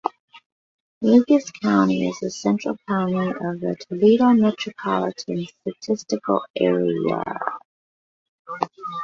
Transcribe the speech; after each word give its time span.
Lucas 1.03 1.51
County 1.51 2.07
is 2.09 2.17
the 2.23 2.31
central 2.31 2.75
county 2.89 3.13
of 3.19 3.59
the 3.59 3.77
Toledo 3.87 4.33
Metropolitan 4.33 5.45
Statistical 5.45 6.43
Area. 6.59 7.23